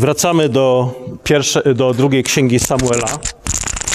[0.00, 0.94] Wracamy do,
[1.24, 3.18] pierwsze, do drugiej księgi Samuela.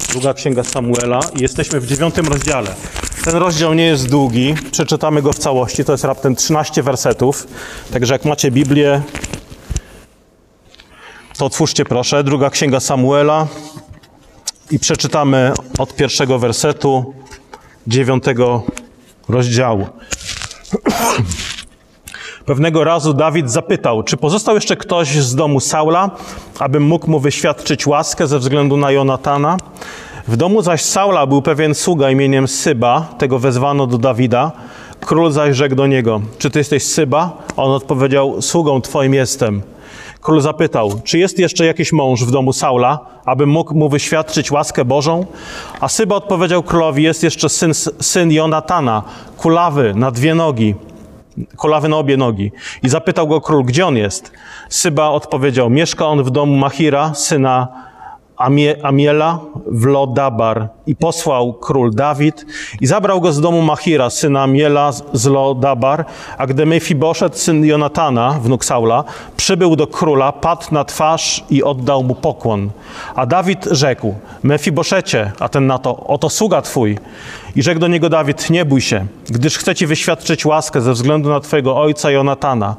[0.09, 2.75] Druga księga Samuela i jesteśmy w dziewiątym rozdziale.
[3.23, 7.48] Ten rozdział nie jest długi, przeczytamy go w całości, to jest raptem 13 wersetów.
[7.94, 9.02] Także jak macie Biblię,
[11.38, 12.23] to otwórzcie proszę.
[12.23, 13.48] Druga księga Samuela
[14.72, 17.13] i przeczytamy od pierwszego wersetu
[17.88, 18.63] dziewiątego
[19.30, 19.88] rozdziału.
[22.45, 26.12] Pewnego razu Dawid zapytał, czy pozostał jeszcze ktoś z domu Saula,
[26.59, 29.58] abym mógł mu wyświadczyć łaskę ze względu na Jonatana?
[30.27, 34.52] W domu zaś Saula był pewien sługa imieniem Syba, tego wezwano do Dawida.
[34.99, 37.38] Król zaś rzekł do niego, czy ty jesteś Syba?
[37.58, 39.62] A on odpowiedział, sługą twoim jestem.
[40.21, 44.85] Król zapytał, czy jest jeszcze jakiś mąż w domu Saula, aby mógł mu wyświadczyć łaskę
[44.85, 45.26] Bożą?
[45.80, 49.04] A Syba odpowiedział królowi, jest jeszcze syn, syn Jonatana,
[49.38, 50.76] kulawy na dwie nogi
[51.58, 52.52] kulawy na obie nogi.
[52.84, 54.32] I zapytał go król, gdzie on jest?
[54.70, 57.68] Syba odpowiedział, mieszka on w domu Machira, syna
[58.38, 59.40] Amie, Amiela
[59.72, 60.70] w Lodabar.
[60.88, 62.46] I posłał król Dawid
[62.82, 66.06] i zabrał go z domu Machira, syna Amiela z Lodabar.
[66.38, 69.03] A gdy Mefiboszet, syn Jonatana, wnuk Saula,
[69.38, 72.69] przybył do króla, padł na twarz i oddał mu pokłon.
[73.16, 76.97] A Dawid rzekł, Mefiboszecie, a ten na to, oto sługa twój.
[77.56, 81.30] I rzekł do niego Dawid, nie bój się, gdyż chcę ci wyświadczyć łaskę ze względu
[81.30, 82.75] na twojego ojca Jonatana.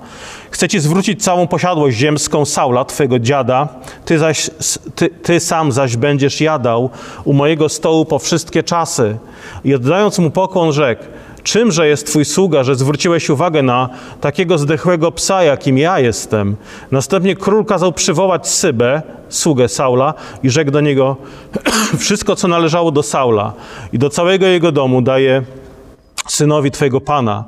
[0.50, 3.68] Chcę ci zwrócić całą posiadłość ziemską Saula, twojego dziada.
[4.04, 4.50] Ty, zaś,
[4.94, 6.90] ty, ty sam zaś będziesz jadał
[7.24, 9.18] u mojego stołu po wszystkie czasy.
[9.64, 11.04] I oddając mu pokłon rzekł,
[11.46, 13.88] Czymże jest Twój sługa, że zwróciłeś uwagę na
[14.20, 16.56] takiego zdechłego psa, jakim ja jestem?
[16.90, 21.16] Następnie król kazał przywołać Sybę, sługę Saula, i rzekł do niego:
[21.98, 23.52] Wszystko, co należało do Saula
[23.92, 25.42] i do całego jego domu, daje
[26.28, 27.44] synowi Twojego pana.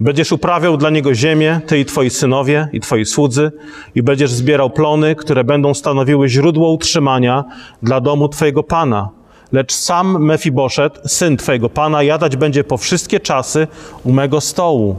[0.00, 3.52] Będziesz uprawiał dla niego ziemię, ty i twoi synowie i twoi słudzy,
[3.94, 7.44] i będziesz zbierał plony, które będą stanowiły źródło utrzymania
[7.82, 9.15] dla domu twojego pana.
[9.52, 13.66] Lecz sam Mefiboszet, syn twojego pana, jadać będzie po wszystkie czasy
[14.04, 14.96] u mego stołu.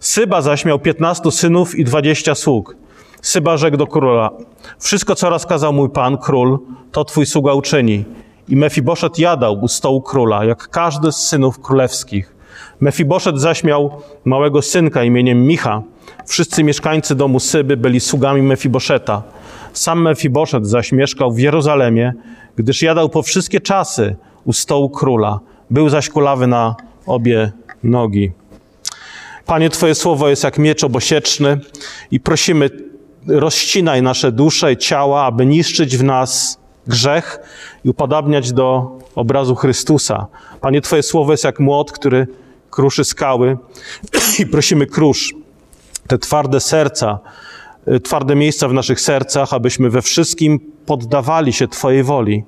[0.00, 2.76] Syba zaś miał piętnastu synów i dwadzieścia sług.
[3.22, 4.30] Syba rzekł do króla,
[4.78, 6.58] wszystko, co rozkazał mój pan, król,
[6.92, 8.04] to twój sługa uczyni.
[8.48, 12.34] I Mefiboszet jadał u stołu króla, jak każdy z synów królewskich.
[12.80, 13.90] Mefiboszet zaś miał
[14.24, 15.82] małego synka imieniem Micha.
[16.26, 19.22] Wszyscy mieszkańcy domu Syby byli sługami Mefiboszeta.
[19.78, 22.12] Sam Mefiboszet zaś mieszkał w Jerozolimie,
[22.56, 25.40] gdyż jadał po wszystkie czasy u stołu króla.
[25.70, 26.74] Był zaś kulawy na
[27.06, 28.32] obie nogi.
[29.46, 31.60] Panie, Twoje słowo jest jak miecz obosieczny
[32.10, 32.70] i prosimy,
[33.28, 37.38] rozcinaj nasze dusze i ciała, aby niszczyć w nas grzech
[37.84, 40.26] i upodabniać do obrazu Chrystusa.
[40.60, 42.26] Panie, Twoje słowo jest jak młot, który
[42.70, 43.56] kruszy skały
[44.40, 45.34] i prosimy krusz
[46.06, 47.18] te twarde serca,
[48.02, 52.44] twarde miejsca w naszych sercach, abyśmy we wszystkim poddawali się Twojej woli.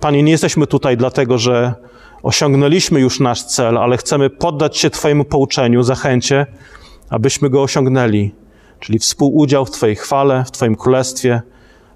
[0.00, 1.74] Panie, nie jesteśmy tutaj dlatego, że
[2.22, 6.46] osiągnęliśmy już nasz cel, ale chcemy poddać się Twojemu pouczeniu, zachęcie,
[7.10, 8.34] abyśmy go osiągnęli,
[8.80, 11.42] czyli współudział w Twojej chwale, w Twoim królestwie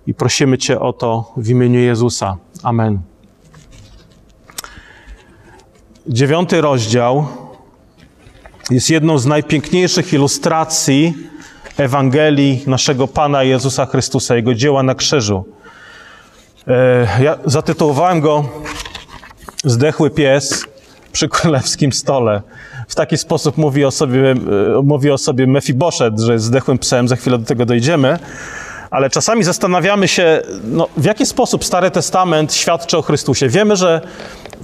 [0.06, 2.36] i prosimy Cię o to w imieniu Jezusa.
[2.62, 3.00] Amen.
[6.06, 7.26] Dziewiąty rozdział
[8.70, 11.14] jest jedną z najpiękniejszych ilustracji
[11.76, 15.44] Ewangelii naszego Pana Jezusa Chrystusa, Jego dzieła na krzyżu.
[16.68, 18.44] E, ja zatytułowałem go
[19.64, 20.64] Zdechły pies
[21.12, 22.42] przy królewskim stole.
[22.88, 24.36] W taki sposób mówi o sobie, e,
[24.82, 28.18] mówi o sobie Mefiboszet, że jest zdechłym psem, za chwilę do tego dojdziemy.
[28.90, 33.48] Ale czasami zastanawiamy się, no, w jaki sposób Stary Testament świadczy o Chrystusie.
[33.48, 34.00] Wiemy, że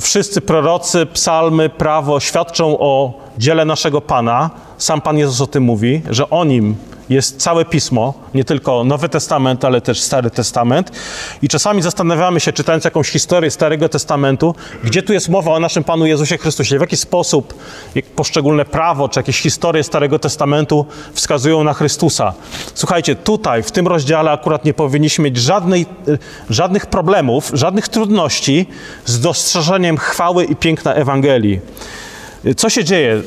[0.00, 4.50] wszyscy prorocy, psalmy, prawo świadczą o dziele naszego Pana.
[4.78, 6.76] Sam Pan Jezus o tym mówi, że o Nim
[7.10, 10.92] jest całe Pismo, nie tylko Nowy Testament, ale też Stary Testament.
[11.42, 14.54] I czasami zastanawiamy się, czytając jakąś historię Starego Testamentu,
[14.84, 17.54] gdzie tu jest mowa o naszym Panu Jezusie Chrystusie, w jaki sposób
[18.16, 22.34] poszczególne prawo czy jakieś historie Starego Testamentu wskazują na Chrystusa.
[22.74, 26.18] Słuchajcie, tutaj, w tym rozdziale akurat nie powinniśmy mieć żadnej, y,
[26.50, 28.66] żadnych problemów, żadnych trudności
[29.04, 31.60] z dostrzeżeniem chwały i piękna Ewangelii.
[32.56, 33.22] Co się dzieje?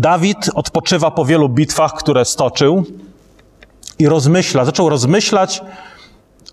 [0.00, 2.84] Dawid odpoczywa po wielu bitwach, które stoczył
[3.98, 5.62] i rozmyśla, zaczął rozmyślać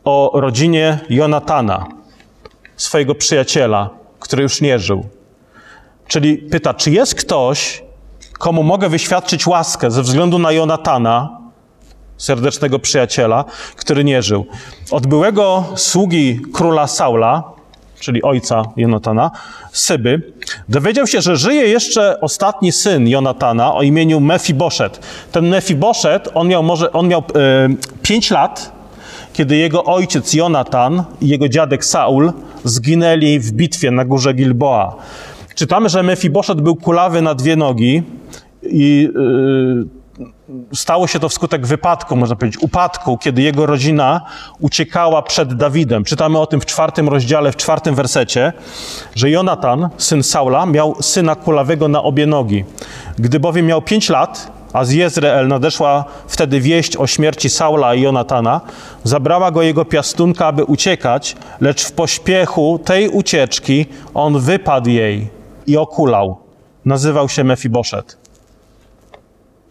[0.03, 1.85] o rodzinie Jonatana,
[2.75, 3.89] swojego przyjaciela,
[4.19, 5.05] który już nie żył.
[6.07, 7.83] Czyli pyta, czy jest ktoś,
[8.39, 11.37] komu mogę wyświadczyć łaskę ze względu na Jonatana,
[12.17, 13.45] serdecznego przyjaciela,
[13.75, 14.45] który nie żył.
[14.91, 17.54] Od byłego sługi króla Saula,
[17.99, 19.31] czyli ojca Jonatana,
[19.71, 20.21] Syby,
[20.69, 24.99] dowiedział się, że żyje jeszcze ostatni syn Jonatana o imieniu Mefiboszet.
[25.31, 27.23] Ten Mefiboszet, on miał, może, on miał e,
[28.01, 28.71] pięć lat,
[29.33, 32.31] kiedy jego ojciec Jonatan i jego dziadek Saul
[32.63, 34.95] zginęli w bitwie na górze Gilboa.
[35.55, 38.03] Czytamy, że Mefiboszet był kulawy na dwie nogi
[38.63, 40.04] i yy,
[40.73, 44.21] stało się to wskutek wypadku, można powiedzieć, upadku, kiedy jego rodzina
[44.59, 46.03] uciekała przed Dawidem.
[46.03, 48.53] Czytamy o tym w czwartym rozdziale, w czwartym wersecie,
[49.15, 52.65] że Jonatan, syn Saula, miał syna kulawego na obie nogi.
[53.19, 58.01] Gdy bowiem miał pięć lat, a z Jezreel nadeszła wtedy wieść o śmierci Saula i
[58.01, 58.61] Jonatana,
[59.03, 65.29] zabrała go jego piastunka, aby uciekać, lecz w pośpiechu tej ucieczki on wypadł jej
[65.67, 66.37] i okulał.
[66.85, 68.24] Nazywał się Mefiboszet.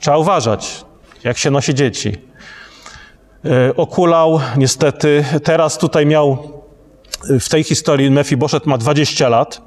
[0.05, 0.85] Trzeba uważać,
[1.25, 2.19] jak się nosi dzieci.
[3.45, 6.39] E, okulał, niestety, teraz tutaj miał,
[7.31, 9.61] e, w tej historii Mefiboszet ma 20 lat.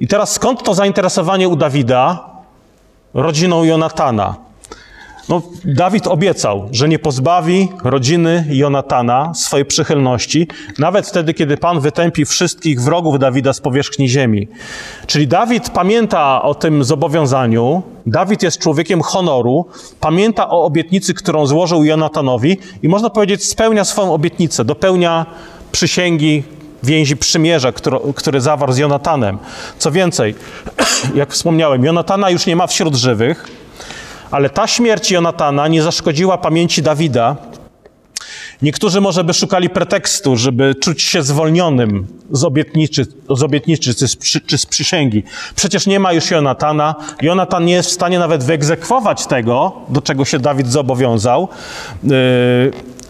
[0.00, 2.30] I teraz skąd to zainteresowanie u Dawida
[3.14, 4.34] rodziną Jonatana?
[5.28, 10.48] No, Dawid obiecał, że nie pozbawi rodziny Jonatana swojej przychylności,
[10.78, 14.48] nawet wtedy, kiedy Pan wytępi wszystkich wrogów Dawida z powierzchni ziemi.
[15.06, 19.66] Czyli Dawid pamięta o tym zobowiązaniu, Dawid jest człowiekiem honoru,
[20.00, 25.26] pamięta o obietnicy, którą złożył Jonatanowi i można powiedzieć, spełnia swoją obietnicę, dopełnia
[25.72, 26.42] przysięgi,
[26.82, 29.38] więzi przymierza, który, który zawarł z Jonatanem.
[29.78, 30.34] Co więcej,
[31.14, 33.63] jak wspomniałem, Jonatana już nie ma wśród żywych,
[34.30, 37.36] ale ta śmierć Jonatana nie zaszkodziła pamięci Dawida.
[38.62, 44.16] Niektórzy może by szukali pretekstu, żeby czuć się zwolnionym z obietnicy, z obietnicy czy, z,
[44.46, 45.22] czy z przysięgi.
[45.56, 46.94] Przecież nie ma już Jonatana.
[47.22, 51.48] Jonatan nie jest w stanie nawet wyegzekwować tego, do czego się Dawid zobowiązał.
[52.04, 52.10] Yy,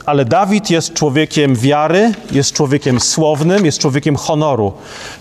[0.07, 4.73] ale Dawid jest człowiekiem wiary, jest człowiekiem słownym, jest człowiekiem honoru.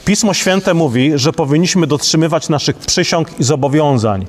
[0.06, 4.26] Pismo Święte mówi, że powinniśmy dotrzymywać naszych przysiąg i zobowiązań.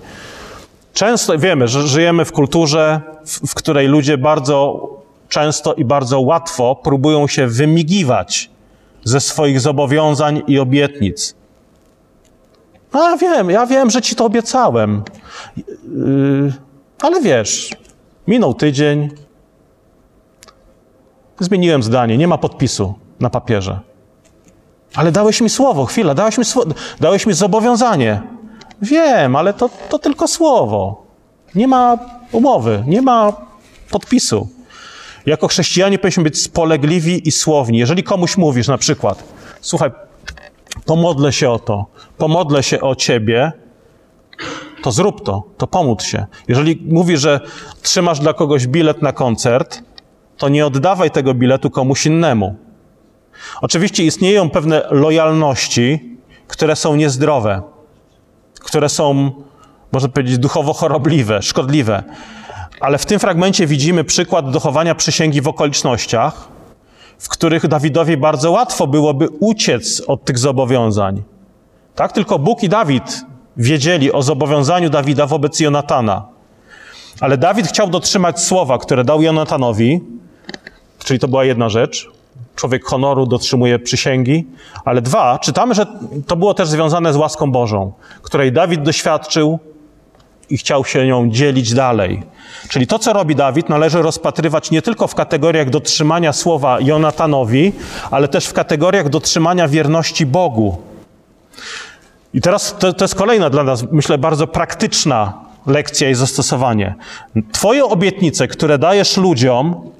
[0.94, 4.88] Często wiemy, że żyjemy w kulturze, w, w której ludzie bardzo
[5.28, 8.50] często i bardzo łatwo próbują się wymigiwać
[9.04, 11.34] ze swoich zobowiązań i obietnic.
[12.92, 15.02] No, ja wiem, ja wiem, że ci to obiecałem.
[15.56, 16.52] Yy,
[17.00, 17.70] ale wiesz,
[18.26, 19.10] minął tydzień,
[21.40, 23.80] zmieniłem zdanie, nie ma podpisu na papierze.
[24.94, 26.70] Ale dałeś mi słowo, chwila, dałeś mi, słowo,
[27.00, 28.22] dałeś mi zobowiązanie.
[28.82, 31.04] Wiem, ale to, to tylko słowo.
[31.54, 31.98] Nie ma
[32.32, 33.32] umowy, nie ma
[33.90, 34.48] podpisu.
[35.26, 37.78] Jako chrześcijanie powinniśmy być spolegliwi i słowni.
[37.78, 39.24] Jeżeli komuś mówisz na przykład,
[39.60, 39.90] słuchaj,
[40.86, 41.86] pomodlę się o to,
[42.18, 43.52] pomodlę się o ciebie,
[44.82, 46.26] to zrób to, to pomódl się.
[46.48, 47.40] Jeżeli mówisz, że
[47.82, 49.82] trzymasz dla kogoś bilet na koncert,
[50.36, 52.54] to nie oddawaj tego biletu komuś innemu.
[53.60, 56.16] Oczywiście istnieją pewne lojalności,
[56.48, 57.62] które są niezdrowe
[58.64, 59.30] które są,
[59.92, 62.02] można powiedzieć, duchowo chorobliwe, szkodliwe.
[62.80, 66.48] Ale w tym fragmencie widzimy przykład dochowania przysięgi w okolicznościach,
[67.18, 71.22] w których Dawidowi bardzo łatwo byłoby uciec od tych zobowiązań.
[71.94, 73.24] Tak, tylko Bóg i Dawid
[73.56, 76.28] wiedzieli o zobowiązaniu Dawida wobec Jonatana.
[77.20, 80.00] Ale Dawid chciał dotrzymać słowa, które dał Jonatanowi,
[80.98, 82.13] czyli to była jedna rzecz
[82.54, 84.46] człowiek honoru dotrzymuje przysięgi,
[84.84, 85.86] ale dwa, czytamy, że
[86.26, 87.92] to było też związane z łaską Bożą,
[88.22, 89.58] której Dawid doświadczył
[90.50, 92.22] i chciał się nią dzielić dalej.
[92.68, 97.72] Czyli to, co robi Dawid, należy rozpatrywać nie tylko w kategoriach dotrzymania słowa Jonatanowi,
[98.10, 100.76] ale też w kategoriach dotrzymania wierności Bogu.
[102.34, 105.32] I teraz to, to jest kolejna dla nas, myślę, bardzo praktyczna
[105.66, 106.94] lekcja i zastosowanie.
[107.52, 109.90] Twoje obietnice, które dajesz ludziom,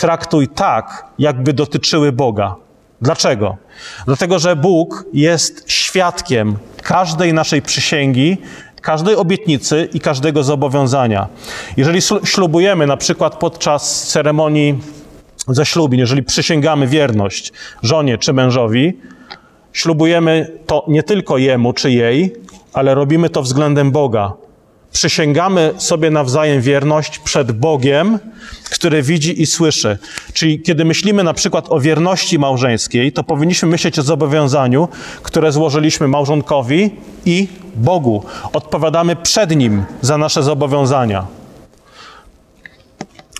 [0.00, 2.56] traktuj tak, jakby dotyczyły Boga.
[3.02, 3.56] Dlaczego?
[4.06, 8.38] Dlatego, że Bóg jest świadkiem każdej naszej przysięgi,
[8.82, 11.28] każdej obietnicy i każdego zobowiązania.
[11.76, 14.78] Jeżeli ślubujemy, na przykład podczas ceremonii
[15.48, 17.52] ze ślubin, jeżeli przysięgamy wierność
[17.82, 18.98] żonie czy mężowi,
[19.72, 22.32] ślubujemy to nie tylko jemu czy jej,
[22.72, 24.32] ale robimy to względem Boga
[24.92, 28.18] przysięgamy sobie nawzajem wierność przed Bogiem,
[28.70, 29.98] który widzi i słyszy.
[30.32, 34.88] Czyli kiedy myślimy na przykład o wierności małżeńskiej, to powinniśmy myśleć o zobowiązaniu,
[35.22, 36.90] które złożyliśmy małżonkowi
[37.26, 38.24] i Bogu.
[38.52, 41.26] Odpowiadamy przed Nim za nasze zobowiązania.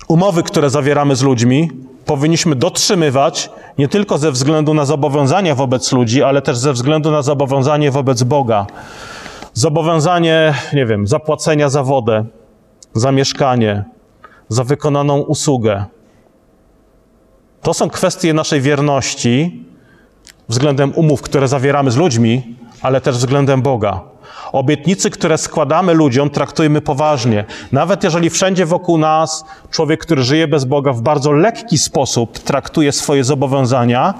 [0.07, 1.71] Umowy, które zawieramy z ludźmi,
[2.05, 7.21] powinniśmy dotrzymywać nie tylko ze względu na zobowiązania wobec ludzi, ale też ze względu na
[7.21, 8.67] zobowiązanie wobec Boga.
[9.53, 12.25] Zobowiązanie, nie wiem, zapłacenia za wodę,
[12.93, 13.83] za mieszkanie,
[14.49, 15.85] za wykonaną usługę.
[17.61, 19.65] To są kwestie naszej wierności
[20.49, 24.01] względem umów, które zawieramy z ludźmi, ale też względem Boga.
[24.51, 27.45] Obietnicy, które składamy ludziom, traktujmy poważnie.
[27.71, 32.91] Nawet jeżeli wszędzie wokół nas człowiek, który żyje bez Boga, w bardzo lekki sposób traktuje
[32.91, 34.13] swoje zobowiązania,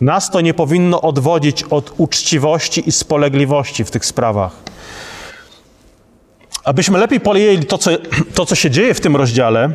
[0.00, 4.67] nas to nie powinno odwodzić od uczciwości i spolegliwości w tych sprawach.
[6.68, 7.90] Abyśmy lepiej pojęli to co,
[8.34, 9.70] to, co się dzieje w tym rozdziale,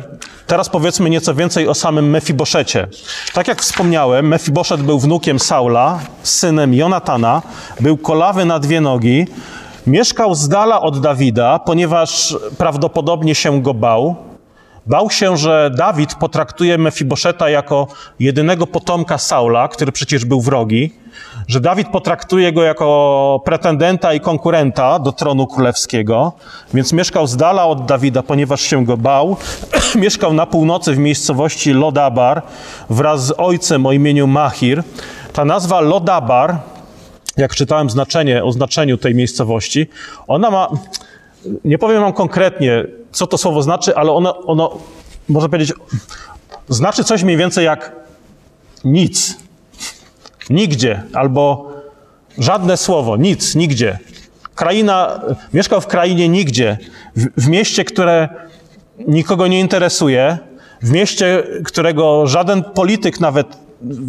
[0.46, 2.86] teraz powiedzmy nieco więcej o samym Mefiboszecie.
[3.32, 7.42] Tak jak wspomniałem, Mefiboszet był wnukiem Saula, synem Jonatana,
[7.80, 9.26] był kolawy na dwie nogi,
[9.86, 14.16] mieszkał z dala od Dawida, ponieważ prawdopodobnie się go bał.
[14.86, 17.86] Bał się, że Dawid potraktuje Mefiboszeta jako
[18.20, 20.92] jedynego potomka Saula, który przecież był wrogi,
[21.48, 26.32] że Dawid potraktuje go jako pretendenta i konkurenta do tronu królewskiego,
[26.74, 29.36] więc mieszkał z dala od Dawida, ponieważ się go bał.
[29.94, 32.42] mieszkał na północy w miejscowości Lodabar
[32.90, 34.82] wraz z ojcem o imieniu Mahir.
[35.32, 36.58] Ta nazwa Lodabar,
[37.36, 39.86] jak czytałem znaczenie, o znaczeniu tej miejscowości,
[40.26, 40.68] ona ma,
[41.64, 44.78] nie powiem wam konkretnie, co to słowo znaczy, ale ono, ono
[45.28, 45.72] można powiedzieć,
[46.68, 47.92] znaczy coś mniej więcej jak
[48.84, 49.36] nic.
[50.50, 51.72] Nigdzie, albo
[52.38, 53.98] żadne słowo, nic, nigdzie.
[54.54, 55.20] Kraina,
[55.52, 56.78] mieszkał w krainie nigdzie,
[57.16, 58.28] w, w mieście, które
[59.08, 60.38] nikogo nie interesuje,
[60.82, 63.63] w mieście, którego żaden polityk, nawet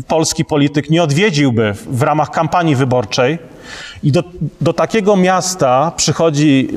[0.07, 3.39] polski polityk, nie odwiedziłby w ramach kampanii wyborczej.
[4.03, 4.24] I do,
[4.62, 6.67] do takiego miasta przychodzi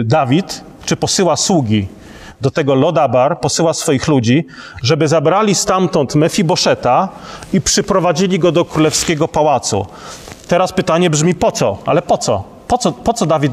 [0.00, 1.88] y, Dawid, czy posyła sługi
[2.40, 4.46] do tego Lodabar, posyła swoich ludzi,
[4.82, 7.08] żeby zabrali stamtąd Mefiboszeta
[7.52, 9.86] i przyprowadzili go do królewskiego pałacu.
[10.48, 11.78] Teraz pytanie brzmi po co?
[11.86, 12.44] Ale po co?
[12.68, 13.52] Po co, po co Dawid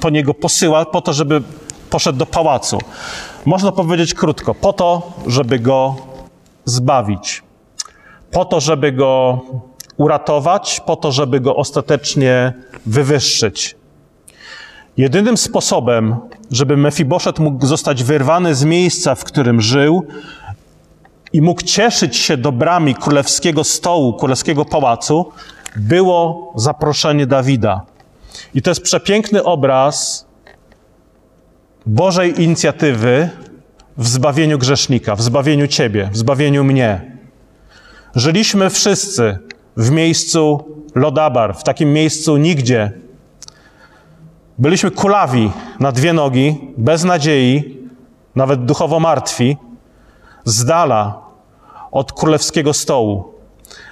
[0.00, 0.84] po niego posyła?
[0.84, 1.42] Po to, żeby
[1.90, 2.78] poszedł do pałacu.
[3.44, 5.96] Można powiedzieć krótko, po to, żeby go
[6.64, 7.42] zbawić.
[8.32, 9.40] Po to, żeby go
[9.96, 12.52] uratować, po to, żeby go ostatecznie
[12.86, 13.76] wywyższyć.
[14.96, 16.16] Jedynym sposobem,
[16.50, 20.06] żeby Mefiboszet mógł zostać wyrwany z miejsca, w którym żył
[21.32, 25.32] i mógł cieszyć się dobrami królewskiego stołu, królewskiego pałacu,
[25.76, 27.80] było zaproszenie Dawida.
[28.54, 30.26] I to jest przepiękny obraz
[31.86, 33.30] Bożej inicjatywy
[33.96, 37.11] w zbawieniu grzesznika, w zbawieniu Ciebie, w zbawieniu mnie.
[38.14, 39.38] Żyliśmy wszyscy
[39.76, 40.64] w miejscu
[40.94, 42.92] Lodabar, w takim miejscu nigdzie,
[44.58, 45.50] Byliśmy kulawi
[45.80, 47.78] na dwie nogi, bez nadziei,
[48.34, 49.56] nawet duchowo martwi,
[50.44, 51.22] z dala
[51.90, 53.24] od królewskiego stołu.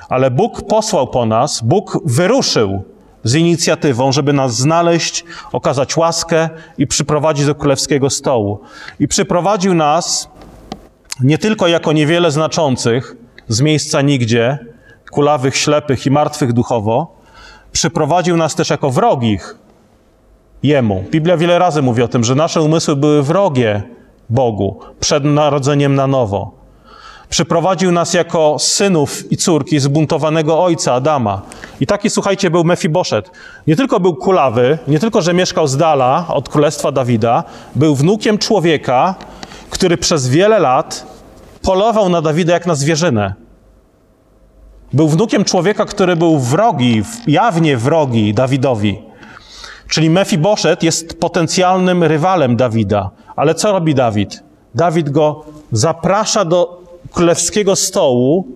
[0.08, 2.82] Ale Bóg posłał po nas, Bóg wyruszył
[3.24, 6.48] z inicjatywą, żeby nas znaleźć, okazać łaskę
[6.78, 8.60] i przyprowadzić do królewskiego stołu.
[9.00, 10.28] I przyprowadził nas
[11.20, 13.16] nie tylko jako niewiele znaczących
[13.50, 14.58] z miejsca nigdzie,
[15.10, 17.16] kulawych, ślepych i martwych duchowo,
[17.72, 19.56] przyprowadził nas też jako wrogich,
[20.62, 21.04] Jemu.
[21.10, 23.82] Biblia wiele razy mówi o tym, że nasze umysły były wrogie
[24.30, 26.50] Bogu przed narodzeniem na nowo.
[27.28, 31.42] Przyprowadził nas jako synów i córki zbuntowanego ojca Adama.
[31.80, 33.30] I taki, słuchajcie, był Mefiboszet.
[33.66, 38.38] Nie tylko był kulawy, nie tylko, że mieszkał z dala od królestwa Dawida, był wnukiem
[38.38, 39.14] człowieka,
[39.70, 41.06] który przez wiele lat
[41.62, 43.34] polował na Dawida jak na zwierzynę.
[44.92, 49.02] Był wnukiem człowieka, który był wrogi, jawnie wrogi Dawidowi.
[49.88, 53.10] Czyli Mefiboszet jest potencjalnym rywalem Dawida.
[53.36, 54.42] Ale co robi Dawid?
[54.74, 58.48] Dawid go zaprasza do królewskiego stołu,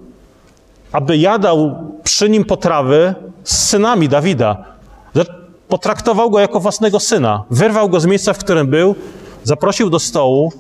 [0.93, 4.65] aby jadał przy nim potrawy z synami Dawida.
[5.69, 7.45] Potraktował go jako własnego syna.
[7.51, 8.95] Wyrwał go z miejsca, w którym był,
[9.45, 10.53] zaprosił do stołu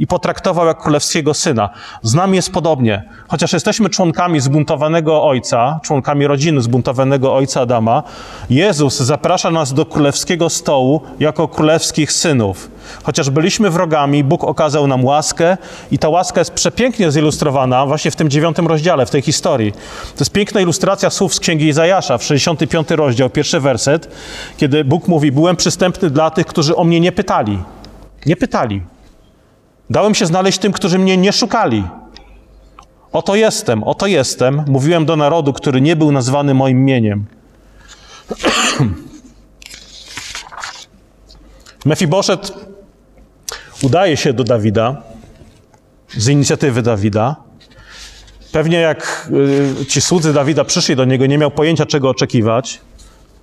[0.00, 1.70] i potraktował jak królewskiego syna.
[2.02, 3.02] Z nami jest podobnie.
[3.28, 8.02] Chociaż jesteśmy członkami zbuntowanego ojca, członkami rodziny zbuntowanego ojca Adama,
[8.50, 12.70] Jezus zaprasza nas do królewskiego stołu jako królewskich synów.
[13.02, 15.56] Chociaż byliśmy wrogami, Bóg okazał nam łaskę
[15.90, 19.72] i ta łaska jest przepięknie zilustrowana właśnie w tym dziewiątym rozdziale, w tej historii.
[20.16, 24.08] To jest piękna ilustracja słów z Księgi Izajasza, w 65 rozdział, pierwszy werset,
[24.56, 27.58] kiedy Bóg mówi, byłem przystępny dla tych, którzy o mnie nie pytali.
[28.26, 28.82] Nie pytali.
[29.90, 31.84] Dałem się znaleźć tym, którzy mnie nie szukali.
[33.12, 37.26] Oto jestem, oto jestem, mówiłem do narodu, który nie był nazwany moim imieniem.
[41.84, 42.52] Mefiboszet
[43.82, 45.02] udaje się do Dawida
[46.16, 47.36] z inicjatywy Dawida.
[48.52, 49.30] Pewnie jak
[49.80, 52.80] y, ci słudzy Dawida przyszli do niego, nie miał pojęcia, czego oczekiwać.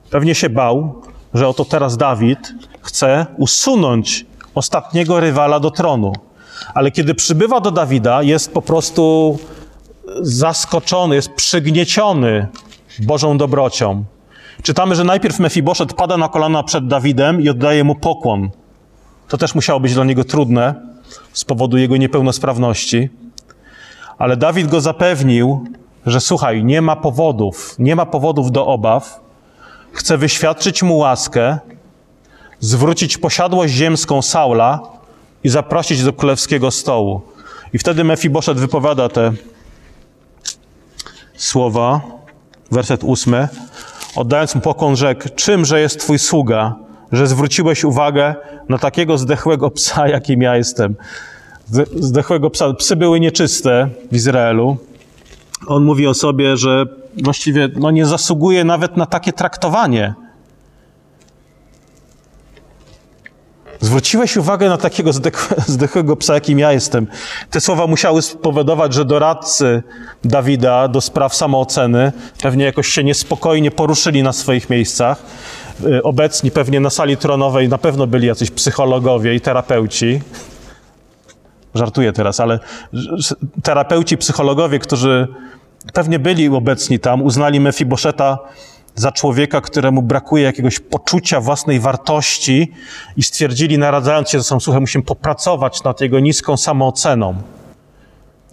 [0.10, 1.02] Pewnie się bał,
[1.34, 4.26] że oto teraz Dawid chce usunąć
[4.56, 6.14] ostatniego rywala do tronu
[6.74, 9.38] ale kiedy przybywa do Dawida, jest po prostu
[10.22, 12.48] zaskoczony, jest przygnieciony
[13.00, 14.04] Bożą dobrocią.
[14.64, 18.50] Czytamy, że najpierw Mefiboszet pada na kolana przed Dawidem i oddaje mu pokłon.
[19.28, 20.76] To też musiało być dla niego trudne
[21.34, 23.10] z powodu jego niepełnosprawności.
[24.18, 25.66] Ale Dawid go zapewnił,
[26.06, 29.20] że słuchaj, nie ma powodów, nie ma powodów do obaw.
[29.92, 31.58] Chce wyświadczyć mu łaskę,
[32.60, 34.97] zwrócić posiadłość ziemską Saula
[35.48, 37.22] i zaprosić do królewskiego stołu.
[37.74, 39.32] I wtedy Mefiboszet wypowiada te
[41.36, 42.02] słowa,
[42.72, 43.48] werset ósmy,
[44.16, 46.76] oddając mu pokłon rzekł, czymże jest twój sługa,
[47.12, 48.36] że zwróciłeś uwagę
[48.70, 50.96] na takiego zdechłego psa, jakim ja jestem.
[51.96, 52.74] Zdechłego psa.
[52.74, 54.78] Psy były nieczyste w Izraelu.
[55.68, 56.86] On mówi o sobie, że
[57.24, 60.14] właściwie no, nie zasługuje nawet na takie traktowanie.
[63.82, 65.12] Zwróciłeś uwagę na takiego
[65.68, 67.08] zdechłego psa, jakim ja jestem.
[67.52, 69.84] Te słowa musiały spowodować, że doradcy
[70.24, 75.24] Dawida do spraw samooceny pewnie jakoś się niespokojnie poruszyli na swoich miejscach.
[75.86, 80.22] Y, obecni pewnie na sali tronowej na pewno byli jacyś psychologowie i terapeuci.
[81.76, 82.60] Żartuję teraz, ale
[83.64, 85.28] terapeuci, psychologowie, którzy
[85.94, 88.40] pewnie byli obecni tam, uznali Mefiboszeta
[88.98, 92.72] za człowieka, któremu brakuje jakiegoś poczucia własnej wartości
[93.18, 97.36] i stwierdzili, naradzając się ze sobą, słuchaj, musimy popracować nad jego niską samooceną.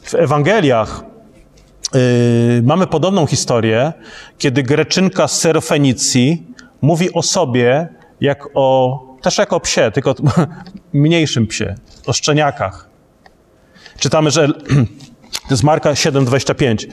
[0.03, 1.05] W Ewangeliach
[1.95, 2.01] yy,
[2.63, 3.93] mamy podobną historię,
[4.39, 6.47] kiedy Greczynka z Serofenicji
[6.83, 7.89] mówi o sobie
[8.21, 10.15] jak o, też jak o psie, tylko
[10.93, 11.75] mniejszym psie,
[12.07, 12.89] o szczeniakach.
[13.99, 14.49] Czytamy, że
[15.43, 16.87] To jest Marka 7,25.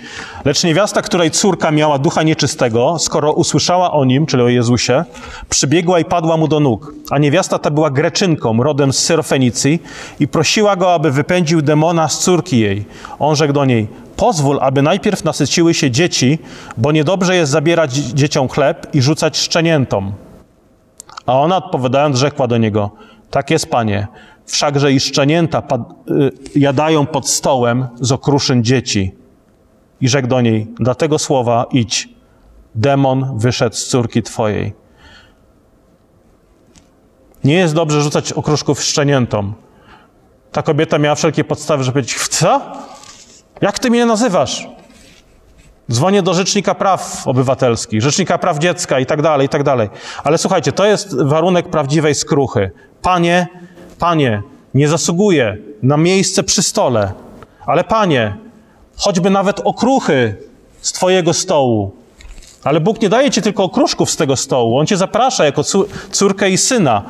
[0.45, 5.03] Lecz niewiasta, której córka miała ducha nieczystego, skoro usłyszała o nim, czyli o Jezusie,
[5.49, 6.93] przybiegła i padła mu do nóg.
[7.11, 9.79] A niewiasta ta była Greczynką, rodem z Syrofenicji
[10.19, 12.85] i prosiła go, aby wypędził demona z córki jej.
[13.19, 16.39] On rzekł do niej, pozwól, aby najpierw nasyciły się dzieci,
[16.77, 20.13] bo niedobrze jest zabierać dzieciom chleb i rzucać szczeniętom.
[21.25, 22.91] A ona odpowiadając rzekła do niego,
[23.31, 24.07] tak jest, panie,
[24.45, 25.63] Wszakże i szczenięta
[26.09, 29.15] y, jadają pod stołem z okruszyn dzieci.
[30.01, 32.09] I rzekł do niej, dla tego słowa idź,
[32.75, 34.73] demon wyszedł z córki twojej.
[37.43, 39.53] Nie jest dobrze rzucać okruszków szczeniętom.
[40.51, 42.61] Ta kobieta miała wszelkie podstawy, żeby powiedzieć, co?
[43.61, 44.67] Jak ty mnie nazywasz?
[45.91, 49.89] Dzwonię do Rzecznika Praw Obywatelskich, Rzecznika Praw Dziecka i tak dalej, i tak dalej.
[50.23, 52.71] Ale słuchajcie, to jest warunek prawdziwej skruchy.
[53.01, 53.47] Panie,
[54.01, 57.13] Panie, nie zasługuję na miejsce przy stole,
[57.65, 58.35] ale Panie,
[58.97, 60.35] choćby nawet okruchy
[60.81, 61.91] z Twojego stołu.
[62.63, 64.77] Ale Bóg nie daje Ci tylko okruszków z tego stołu.
[64.77, 65.63] On Cię zaprasza jako
[66.11, 67.03] córkę i syna.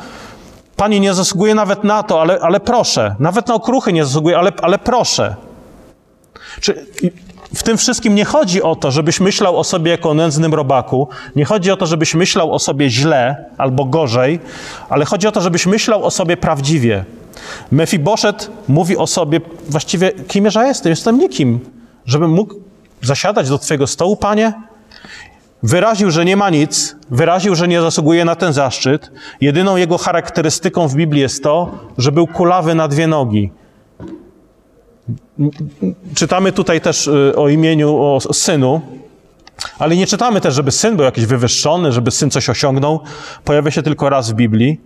[0.75, 3.15] Panie, nie zasługuję nawet na to, ale, ale proszę.
[3.19, 5.35] Nawet na okruchy nie zasługuję, ale, ale proszę.
[6.61, 6.85] Czy,
[7.55, 11.07] w tym wszystkim nie chodzi o to, żebyś myślał o sobie jako o nędznym robaku,
[11.35, 14.39] nie chodzi o to, żebyś myślał o sobie źle albo gorzej,
[14.89, 17.05] ale chodzi o to, żebyś myślał o sobie prawdziwie.
[17.71, 20.89] Mefiboszet mówi o sobie właściwie, kim ja jestem?
[20.89, 21.59] Jestem nikim.
[22.05, 22.55] Żebym mógł
[23.01, 24.53] zasiadać do Twojego stołu, Panie?
[25.63, 29.11] Wyraził, że nie ma nic, wyraził, że nie zasługuje na ten zaszczyt.
[29.41, 33.51] Jedyną jego charakterystyką w Biblii jest to, że był kulawy na dwie nogi.
[36.15, 38.81] Czytamy tutaj też y, o imieniu, o synu,
[39.79, 42.99] ale nie czytamy też, żeby syn był jakiś wywyższony, żeby syn coś osiągnął.
[43.45, 44.81] Pojawia się tylko raz w Biblii.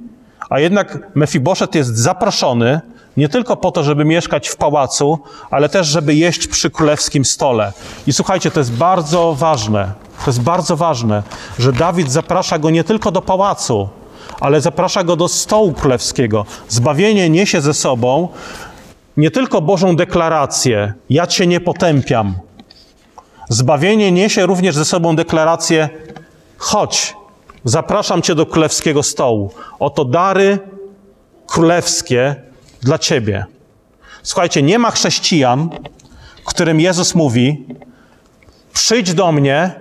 [0.50, 2.82] A jednak Mefiboszet jest zaproszony
[3.18, 5.20] nie tylko po to, żeby mieszkać w pałacu,
[5.52, 7.74] ale też, żeby jeść przy królewskim stole.
[8.08, 9.92] I słuchajcie, to jest bardzo ważne,
[10.26, 11.24] to jest bardzo ważne,
[11.60, 13.90] że Dawid zaprasza go nie tylko do pałacu,
[14.40, 16.46] ale zaprasza go do stołu królewskiego.
[16.70, 18.28] Zbawienie niesie ze sobą
[19.18, 22.36] nie tylko Bożą deklarację: Ja cię nie potępiam.
[23.50, 25.90] Zbawienie niesie również ze sobą deklarację:
[26.58, 27.16] Chodź,
[27.64, 29.52] zapraszam cię do królewskiego stołu.
[29.80, 30.60] Oto dary
[31.48, 32.36] królewskie
[32.82, 33.46] dla ciebie.
[34.24, 35.70] Słuchajcie, nie ma chrześcijan,
[36.46, 37.66] którym Jezus mówi:
[38.74, 39.72] Przyjdź do mnie,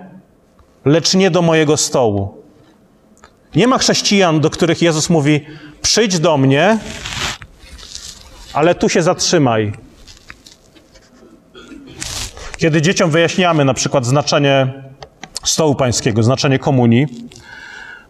[0.85, 2.43] lecz nie do mojego stołu.
[3.55, 5.45] Nie ma chrześcijan, do których Jezus mówi:
[5.81, 6.79] Przyjdź do mnie,
[8.55, 9.73] ale tu się zatrzymaj.
[12.57, 14.73] Kiedy dzieciom wyjaśniamy na przykład znaczenie
[15.43, 17.07] stołu pańskiego, znaczenie komunii,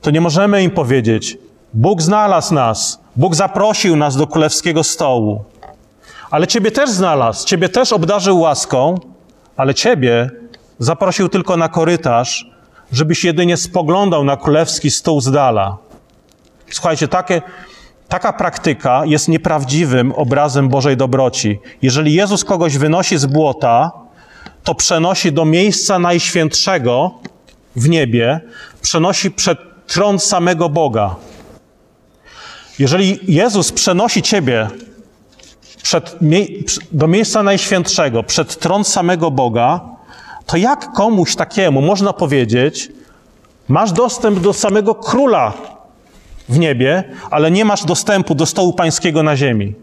[0.01, 1.37] to nie możemy im powiedzieć:
[1.73, 5.43] Bóg znalazł nas, Bóg zaprosił nas do królewskiego stołu.
[6.31, 8.99] Ale Ciebie też znalazł, Ciebie też obdarzył łaską,
[9.57, 10.29] ale Ciebie
[10.79, 12.51] zaprosił tylko na korytarz,
[12.91, 15.77] żebyś jedynie spoglądał na królewski stół z dala.
[16.71, 17.41] Słuchajcie, takie,
[18.07, 21.59] Taka praktyka jest nieprawdziwym obrazem Bożej dobroci.
[21.81, 23.91] Jeżeli Jezus kogoś wynosi z błota,
[24.63, 27.11] to przenosi do miejsca najświętszego
[27.75, 28.39] w niebie,
[28.81, 31.15] przenosi przed tron samego Boga.
[32.79, 34.67] Jeżeli Jezus przenosi ciebie
[35.83, 36.15] przed,
[36.91, 39.81] do miejsca najświętszego, przed tron samego Boga,
[40.45, 42.91] to jak komuś takiemu można powiedzieć,
[43.67, 45.53] masz dostęp do samego króla
[46.49, 49.73] w niebie, ale nie masz dostępu do stołu pańskiego na ziemi?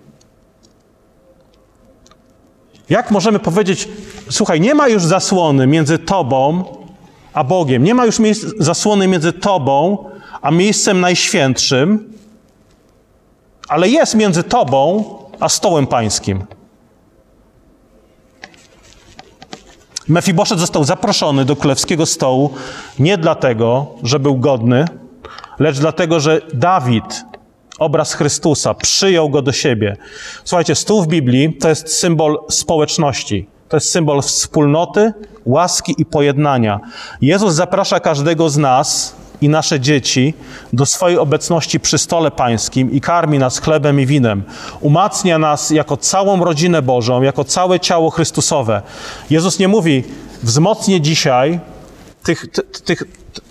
[2.88, 3.88] Jak możemy powiedzieć,
[4.30, 6.64] słuchaj, nie ma już zasłony między tobą
[7.32, 8.16] a Bogiem, nie ma już
[8.58, 9.98] zasłony między tobą
[10.42, 12.12] a miejscem najświętszym,
[13.68, 15.04] ale jest między tobą
[15.40, 16.44] a stołem pańskim.
[20.08, 22.50] Mefiboszet został zaproszony do królewskiego stołu
[22.98, 24.84] nie dlatego, że był godny,
[25.58, 27.24] lecz dlatego, że Dawid,
[27.78, 29.96] obraz Chrystusa, przyjął go do siebie.
[30.44, 33.46] Słuchajcie, stół w Biblii to jest symbol społeczności.
[33.68, 35.12] To jest symbol wspólnoty,
[35.46, 36.80] łaski i pojednania.
[37.20, 40.34] Jezus zaprasza każdego z nas i nasze dzieci
[40.72, 44.42] do swojej obecności przy stole pańskim i karmi nas chlebem i winem.
[44.80, 48.82] Umacnia nas jako całą rodzinę Bożą, jako całe ciało Chrystusowe.
[49.30, 50.04] Jezus nie mówi,
[50.42, 51.60] wzmocnię dzisiaj
[52.22, 52.46] tych,
[52.84, 53.02] tych,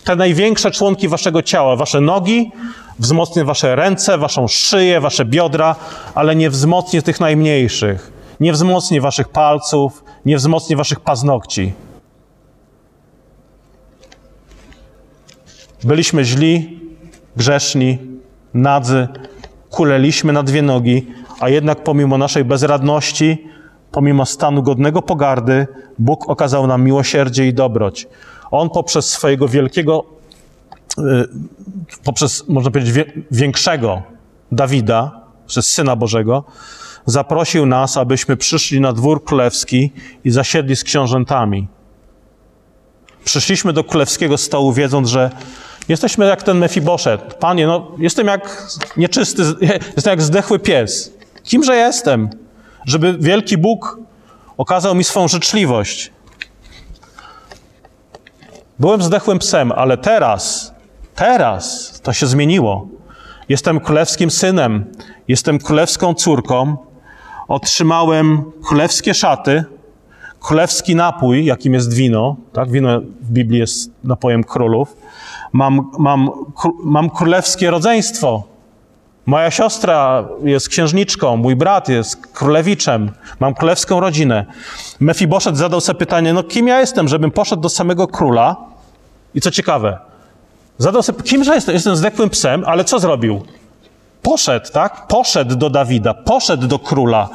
[0.04, 2.52] te największe członki waszego ciała, wasze nogi,
[3.00, 5.76] wzmocnię wasze ręce, waszą szyję, wasze biodra,
[6.16, 8.12] ale nie wzmocnię tych najmniejszych.
[8.40, 11.74] Nie wzmocnię waszych palców, nie wzmocnię waszych paznokci.
[15.84, 16.80] Byliśmy źli,
[17.36, 17.98] grzeszni,
[18.54, 19.08] nadzy,
[19.70, 21.08] kuleliśmy na dwie nogi,
[21.40, 23.48] a jednak pomimo naszej bezradności,
[23.92, 25.68] pomimo stanu godnego pogardy,
[26.00, 28.08] Bóg okazał nam miłosierdzie i dobroć.
[28.52, 30.06] On poprzez swojego wielkiego,
[31.00, 31.04] y,
[32.04, 34.02] poprzez, można powiedzieć, większego
[34.52, 36.44] Dawida, przez Syna Bożego,
[37.06, 39.92] zaprosił nas, abyśmy przyszli na dwór królewski
[40.24, 41.68] i zasiedli z książętami.
[43.24, 45.32] Przyszliśmy do królewskiego stołu, wiedząc, że
[45.88, 47.34] Jesteśmy jak ten Mefiboszet.
[47.34, 49.44] Panie, no jestem jak nieczysty,
[49.96, 51.14] jestem jak zdechły pies.
[51.44, 52.30] Kimże jestem?
[52.86, 54.00] Żeby wielki Bóg
[54.58, 56.12] okazał mi swą życzliwość.
[58.82, 60.74] Byłem zdechłym psem, ale teraz,
[61.16, 62.88] teraz to się zmieniło.
[63.50, 64.86] Jestem królewskim synem,
[65.28, 66.78] jestem królewską córką.
[67.48, 69.64] Otrzymałem królewskie szaty,
[70.40, 72.36] królewski napój, jakim jest wino.
[72.54, 72.72] Tak?
[72.72, 74.96] Wino w Biblii jest napojem królów
[75.54, 76.30] mam, mam,
[76.84, 78.44] mam królewskie rodzeństwo.
[79.26, 84.46] Moja siostra jest księżniczką, mój brat jest królewiczem, mam królewską rodzinę.
[85.00, 88.71] Mefiboszet zadał sobie pytanie, no kim ja jestem, żebym poszedł do samego króla?
[89.36, 89.98] I co ciekawe,
[90.78, 91.76] zadał sobie, kimże jestem?
[91.76, 93.42] Jestem zdechłym psem, ale co zrobił?
[94.22, 95.08] Poszedł, tak?
[95.08, 97.30] Poszedł do Dawida, poszedł do króla.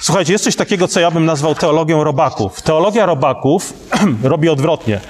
[0.00, 2.62] Słuchajcie, jest coś takiego, co ja bym nazwał teologią robaków.
[2.62, 3.72] Teologia robaków
[4.22, 5.00] robi odwrotnie.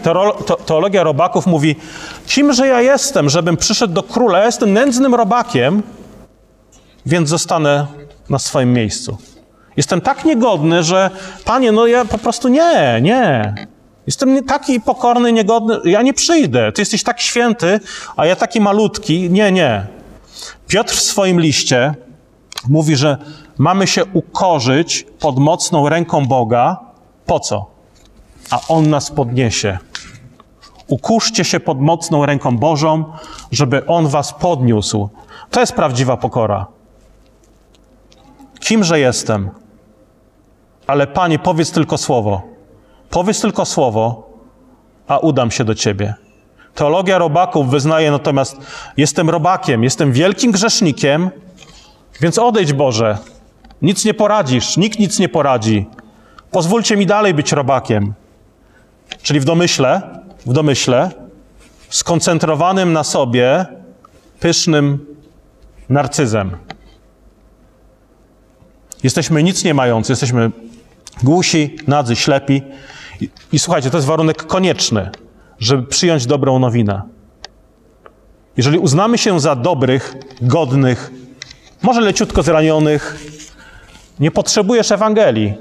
[0.66, 1.76] Teologia robaków mówi,
[2.26, 5.82] kimże ja jestem, żebym przyszedł do króla, ja jestem nędznym robakiem,
[7.06, 7.86] więc zostanę
[8.30, 9.18] na swoim miejscu.
[9.76, 11.10] Jestem tak niegodny, że
[11.44, 13.54] panie, no ja po prostu nie, nie.
[14.06, 16.72] Jestem taki pokorny, niegodny, ja nie przyjdę.
[16.72, 17.80] Ty jesteś tak święty,
[18.16, 19.30] a ja taki malutki.
[19.30, 19.86] Nie, nie.
[20.68, 21.94] Piotr w swoim liście
[22.68, 23.18] mówi, że
[23.58, 26.76] mamy się ukorzyć pod mocną ręką Boga.
[27.26, 27.70] Po co?
[28.50, 29.78] A On nas podniesie.
[30.86, 33.04] Ukuszcie się pod mocną ręką Bożą,
[33.50, 35.08] żeby On was podniósł.
[35.50, 36.66] To jest prawdziwa pokora.
[38.60, 39.50] Kimże jestem?
[40.86, 42.53] Ale Panie, powiedz tylko słowo.
[43.14, 44.30] Powiedz tylko słowo,
[45.08, 46.14] a udam się do Ciebie.
[46.74, 48.56] Teologia robaków wyznaje natomiast,
[48.96, 51.30] jestem robakiem, jestem wielkim grzesznikiem,
[52.20, 53.18] więc odejdź Boże,
[53.82, 55.86] nic nie poradzisz, nikt nic nie poradzi.
[56.50, 58.14] Pozwólcie mi dalej być robakiem.
[59.22, 60.02] Czyli w domyśle,
[60.46, 61.10] w domyśle,
[61.88, 63.66] skoncentrowanym na sobie,
[64.40, 65.06] pysznym
[65.88, 66.56] narcyzem.
[69.02, 70.50] Jesteśmy nic nie mający, jesteśmy
[71.22, 72.62] głusi, nadzy, ślepi.
[73.20, 75.10] I, I, słuchajcie, to jest warunek konieczny,
[75.58, 77.02] żeby przyjąć dobrą nowinę.
[78.56, 81.10] Jeżeli uznamy się za dobrych, godnych,
[81.82, 83.18] może leciutko zranionych,
[84.20, 85.54] nie potrzebujesz Ewangelii.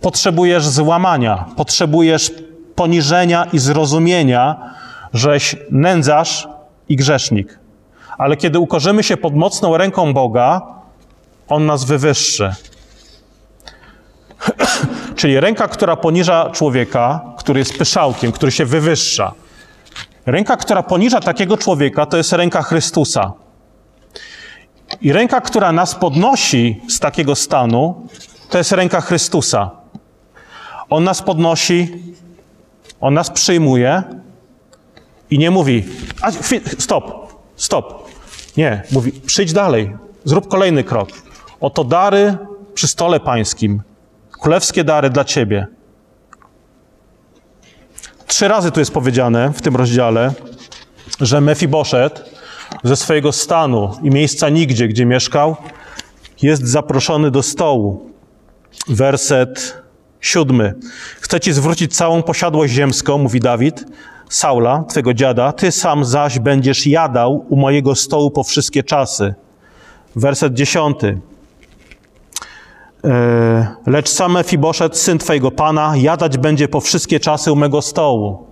[0.00, 2.32] Potrzebujesz złamania, potrzebujesz
[2.74, 4.74] poniżenia i zrozumienia,
[5.12, 6.48] żeś nędzarz
[6.88, 7.58] i grzesznik.
[8.18, 10.62] Ale kiedy ukorzymy się pod mocną ręką Boga,
[11.48, 12.54] On nas wywyższy.
[15.16, 19.32] Czyli ręka, która poniża człowieka, który jest pyszałkiem, który się wywyższa.
[20.26, 23.32] Ręka, która poniża takiego człowieka, to jest ręka Chrystusa.
[25.00, 28.06] I ręka, która nas podnosi z takiego stanu,
[28.50, 29.70] to jest ręka Chrystusa.
[30.90, 32.02] On nas podnosi,
[33.00, 34.02] on nas przyjmuje,
[35.30, 35.84] I nie mówi,
[36.22, 36.32] a,
[36.78, 38.08] stop, stop.
[38.56, 41.08] Nie, mówi, przyjdź dalej, zrób kolejny krok.
[41.60, 42.36] Oto dary
[42.74, 43.82] przy stole pańskim,
[44.40, 45.66] królewskie dary dla ciebie.
[48.26, 50.32] Trzy razy tu jest powiedziane w tym rozdziale,
[51.20, 52.38] że Mefiboszet
[52.84, 55.56] ze swojego stanu i miejsca nigdzie, gdzie mieszkał,
[56.42, 58.10] jest zaproszony do stołu.
[58.88, 59.82] Werset
[60.20, 60.74] siódmy.
[61.20, 63.84] Chcę ci zwrócić całą posiadłość ziemską, mówi Dawid,
[64.28, 69.34] Saula, twego dziada, ty sam zaś będziesz jadał u mojego stołu po wszystkie czasy.
[70.16, 71.20] Werset dziesiąty.
[73.04, 78.46] E, lecz sam Mefiboszet, syn twojego pana, jadać będzie po wszystkie czasy u mego stołu.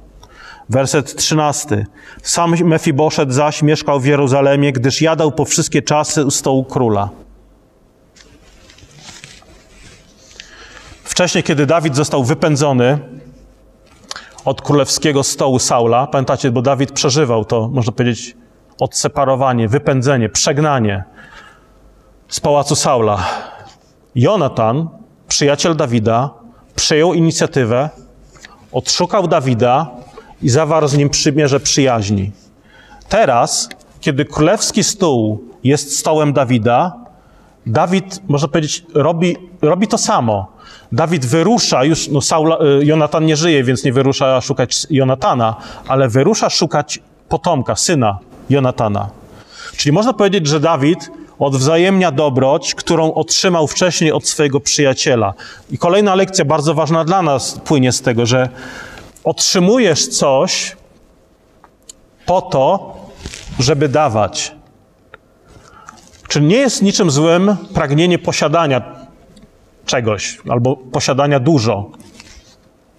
[0.68, 1.86] Werset trzynasty.
[2.22, 7.08] Sam Mefiboszet zaś mieszkał w Jeruzalemie, gdyż jadał po wszystkie czasy u stołu króla.
[11.04, 12.98] Wcześniej, kiedy Dawid został wypędzony
[14.44, 18.36] od królewskiego stołu Saula, pamiętacie, bo Dawid przeżywał to, można powiedzieć,
[18.80, 21.04] odseparowanie, wypędzenie, przegnanie
[22.28, 23.24] z pałacu Saula.
[24.16, 24.88] Jonatan,
[25.28, 26.30] przyjaciel Dawida,
[26.74, 27.90] przejął inicjatywę,
[28.72, 29.90] odszukał Dawida
[30.42, 32.32] i zawarł z nim przymierze przyjaźni.
[33.08, 33.68] Teraz,
[34.00, 36.96] kiedy królewski stół jest stołem Dawida,
[37.66, 40.46] Dawid, można powiedzieć, robi, robi to samo.
[40.92, 42.20] Dawid wyrusza, już no
[42.80, 45.56] y, Jonatan nie żyje, więc nie wyrusza szukać Jonatana,
[45.88, 48.18] ale wyrusza szukać potomka, syna
[48.50, 49.08] Jonatana.
[49.76, 55.34] Czyli można powiedzieć, że Dawid odwzajemnia dobroć, którą otrzymał wcześniej od swojego przyjaciela.
[55.70, 58.48] I kolejna lekcja, bardzo ważna dla nas, płynie z tego, że
[59.24, 60.76] otrzymujesz coś
[62.26, 62.96] po to,
[63.58, 64.52] żeby dawać.
[66.28, 68.82] Czyli nie jest niczym złym pragnienie posiadania
[69.86, 71.90] czegoś albo posiadania dużo.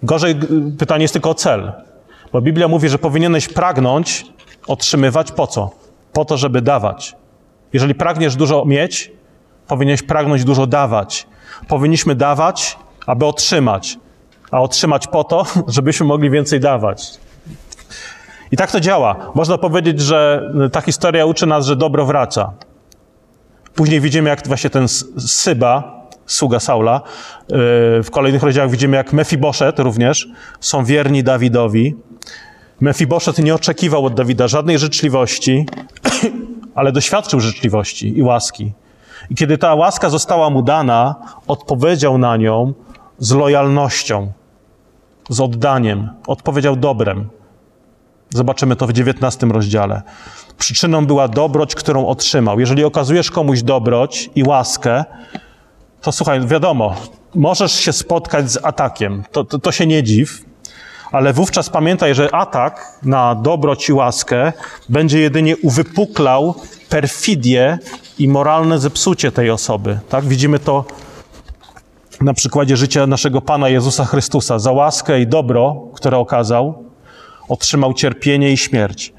[0.02, 0.34] Gorzej
[0.78, 1.72] pytanie jest tylko o cel.
[2.32, 4.26] Bo Biblia mówi, że powinieneś pragnąć
[4.66, 5.70] otrzymywać po co?
[6.12, 7.16] Po to, żeby dawać.
[7.72, 9.12] Jeżeli pragniesz dużo mieć,
[9.68, 11.26] powinieneś pragnąć dużo dawać.
[11.68, 13.98] Powinniśmy dawać, aby otrzymać,
[14.50, 17.18] a otrzymać po to, żebyśmy mogli więcej dawać.
[18.52, 19.16] I tak to działa.
[19.34, 22.52] Można powiedzieć, że ta historia uczy nas, że dobro wraca.
[23.74, 27.00] Później widzimy, jak właśnie ten Syba, sługa Saula,
[27.48, 27.56] yy,
[28.02, 30.28] w kolejnych rozdziałach widzimy, jak Mefiboszet również
[30.60, 31.94] są wierni Dawidowi.
[32.80, 35.66] Mefiboszet nie oczekiwał od Dawida żadnej życzliwości,
[36.78, 38.72] ale doświadczył życzliwości i łaski.
[39.30, 41.14] I kiedy ta łaska została mu dana,
[41.46, 42.72] odpowiedział na nią
[43.18, 44.32] z lojalnością,
[45.28, 47.28] z oddaniem, odpowiedział dobrem.
[48.30, 50.02] Zobaczymy to w dziewiętnastym rozdziale.
[50.58, 52.60] Przyczyną była dobroć, którą otrzymał.
[52.60, 55.04] Jeżeli okazujesz komuś dobroć i łaskę,
[56.00, 56.94] to słuchaj, wiadomo,
[57.34, 59.24] możesz się spotkać z atakiem.
[59.32, 60.44] To, to, to się nie dziw,
[61.12, 64.52] ale wówczas pamiętaj, że atak na dobroć i łaskę
[64.88, 66.54] będzie jedynie uwypuklał
[66.88, 67.78] perfidię
[68.18, 69.98] i moralne zepsucie tej osoby.
[70.08, 70.24] Tak?
[70.24, 70.84] Widzimy to
[72.20, 74.58] na przykładzie życia naszego Pana Jezusa Chrystusa.
[74.58, 76.84] Za łaskę i dobro, które okazał,
[77.48, 79.12] otrzymał cierpienie i śmierć.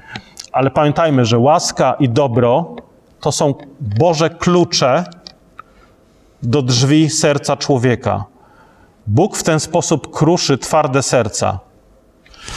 [0.52, 2.76] Ale pamiętajmy, że łaska i dobro
[3.20, 5.04] to są Boże klucze
[6.42, 8.24] do drzwi serca człowieka.
[9.06, 11.69] Bóg w ten sposób kruszy twarde serca.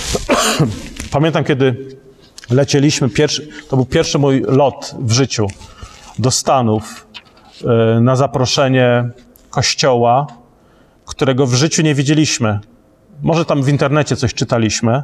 [1.12, 1.98] Pamiętam, kiedy
[2.50, 5.48] lecieliśmy, pierwszy, to był pierwszy mój lot w życiu
[6.20, 7.08] do Stanów
[7.66, 9.10] e, na zaproszenie
[9.50, 10.28] kościoła,
[11.06, 12.60] którego w życiu nie widzieliśmy.
[13.22, 15.04] Może tam w internecie coś czytaliśmy.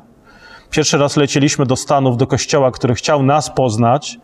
[0.69, 4.17] Pierwszy raz lecieliśmy do Stanów, do kościoła, który chciał nas poznać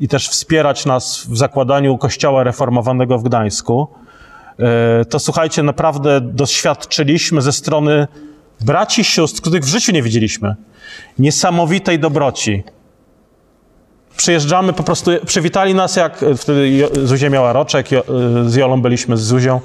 [0.00, 3.88] i też wspierać nas w zakładaniu kościoła reformowanego w Gdańsku.
[4.58, 8.08] E, to słuchajcie, naprawdę doświadczyliśmy ze strony
[8.64, 10.56] braci sióstr, których w życiu nie widzieliśmy,
[11.18, 12.62] niesamowitej dobroci.
[14.16, 17.88] Przyjeżdżamy, po prostu przywitali nas, jak wtedy Zuzia miała roczek,
[18.46, 19.60] z Jolą byliśmy z Zuzią.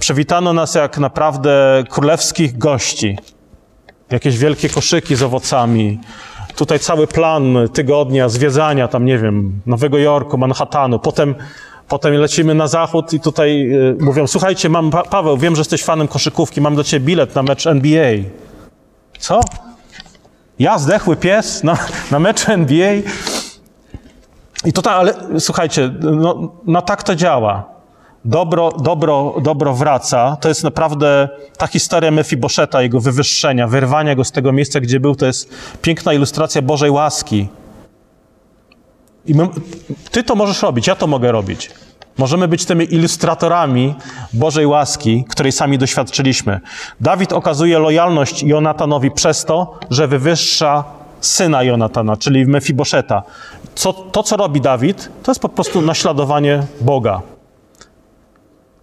[0.00, 3.18] Przywitano nas jak naprawdę królewskich gości.
[4.10, 6.00] Jakieś wielkie koszyki z owocami.
[6.56, 10.98] Tutaj cały plan tygodnia, zwiedzania tam, nie wiem, Nowego Jorku, Manhattanu.
[10.98, 11.34] Potem
[11.88, 15.84] Potem lecimy na zachód i tutaj y, mówią, słuchajcie, mam, pa Paweł, wiem, że jesteś
[15.84, 18.12] fanem koszykówki, mam do ciebie bilet na mecz NBA.
[19.18, 19.40] Co?
[20.58, 21.78] Ja, zdechły pies na,
[22.10, 22.92] na mecz NBA?
[24.64, 27.76] I tutaj, ale słuchajcie, no, no tak to działa.
[28.24, 30.36] Dobro, dobro, dobro wraca.
[30.40, 35.14] To jest naprawdę ta historia Mefiboszeta, jego wywyższenia, wyrwania go z tego miejsca, gdzie był,
[35.14, 37.48] to jest piękna ilustracja Bożej łaski.
[39.26, 39.48] I my,
[40.10, 41.70] ty to możesz robić, ja to mogę robić.
[42.18, 43.94] Możemy być tymi ilustratorami
[44.32, 46.60] Bożej łaski, której sami doświadczyliśmy.
[47.00, 50.84] Dawid okazuje lojalność Jonatanowi przez to, że wywyższa
[51.20, 53.22] syna Jonatana, czyli Mefiboszeta.
[53.74, 57.22] Co, to, co robi Dawid, to jest po prostu naśladowanie Boga.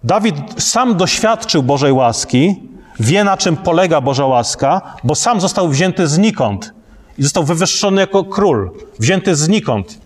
[0.04, 2.62] Dawid sam doświadczył Bożej łaski,
[3.00, 6.74] wie na czym polega Boża łaska, bo sam został wzięty znikąd
[7.18, 10.03] i został wywyższony jako król, wzięty znikąd.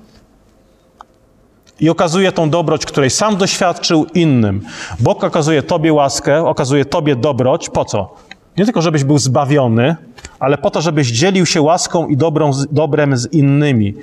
[1.81, 4.61] I okazuje tą dobroć, której sam doświadczył innym.
[5.01, 7.69] Bóg okazuje Tobie łaskę, okazuje Tobie dobroć.
[7.69, 8.15] Po co?
[8.57, 9.97] Nie tylko, żebyś był zbawiony,
[10.39, 13.95] ale po to, żebyś dzielił się łaską i dobrą, dobrem z innymi.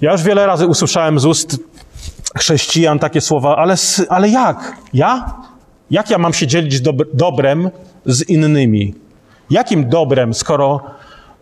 [0.00, 1.58] Ja już wiele razy usłyszałem z ust
[2.38, 3.74] chrześcijan takie słowa, ale,
[4.08, 4.76] ale jak?
[4.94, 5.34] Ja?
[5.90, 7.70] Jak ja mam się dzielić dob dobrem
[8.06, 8.94] z innymi?
[9.50, 10.80] Jakim dobrem, skoro,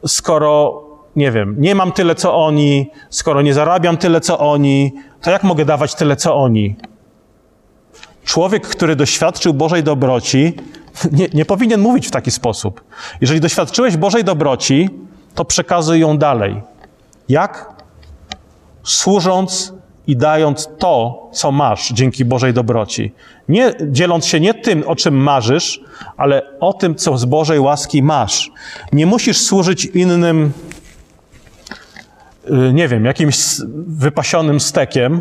[0.07, 0.83] skoro,
[1.19, 5.43] nie wiem, nie mam tyle co oni, skoro nie zarabiam tyle co oni, to jak
[5.43, 6.77] mogę dawać tyle co oni?
[8.25, 10.53] Człowiek, który doświadczył Bożej dobroci,
[11.19, 12.85] nie, nie powinien mówić w taki sposób.
[13.21, 14.91] Jeżeli doświadczyłeś Bożej dobroci,
[15.35, 16.63] to przekazuj ją dalej.
[17.29, 17.73] Jak?
[18.83, 19.73] Służąc
[20.07, 23.13] i dając to, co masz dzięki Bożej dobroci.
[23.49, 25.81] Nie dzieląc się nie tym, o czym marzysz,
[26.17, 28.51] ale o tym, co z Bożej łaski masz.
[28.93, 30.53] Nie musisz służyć innym,
[32.73, 33.37] nie wiem, jakimś
[33.87, 35.21] wypasionym stekiem.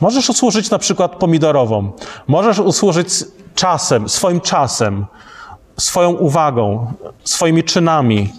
[0.00, 1.92] Możesz usłużyć na przykład pomidorową.
[2.26, 3.08] Możesz usłużyć
[3.54, 5.06] czasem, swoim czasem,
[5.76, 6.92] swoją uwagą,
[7.24, 8.32] swoimi czynami.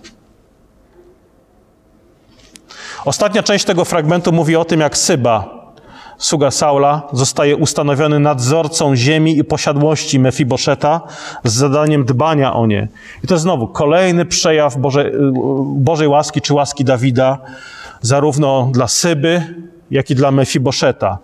[3.05, 5.58] Ostatnia część tego fragmentu mówi o tym, jak Syba,
[6.19, 11.01] sługa Saula, zostaje ustanowiony nadzorcą ziemi i posiadłości Mefiboszeta
[11.43, 12.87] z zadaniem dbania o nie.
[13.23, 15.11] I to znowu kolejny przejaw Boże,
[15.63, 17.37] Bożej łaski czy łaski Dawida,
[18.01, 19.55] zarówno dla Syby,
[19.91, 21.17] jak i dla Mefiboszeta.